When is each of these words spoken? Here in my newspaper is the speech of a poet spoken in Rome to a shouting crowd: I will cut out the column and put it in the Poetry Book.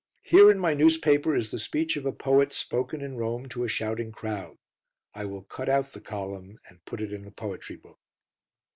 Here 0.23 0.49
in 0.49 0.57
my 0.57 0.73
newspaper 0.73 1.35
is 1.35 1.51
the 1.51 1.59
speech 1.59 1.95
of 1.95 2.07
a 2.07 2.11
poet 2.11 2.53
spoken 2.53 3.01
in 3.01 3.17
Rome 3.17 3.47
to 3.49 3.63
a 3.65 3.69
shouting 3.69 4.11
crowd: 4.11 4.57
I 5.13 5.25
will 5.25 5.43
cut 5.43 5.69
out 5.69 5.93
the 5.93 6.01
column 6.01 6.57
and 6.67 6.83
put 6.85 7.01
it 7.01 7.13
in 7.13 7.23
the 7.23 7.29
Poetry 7.29 7.75
Book. 7.75 7.99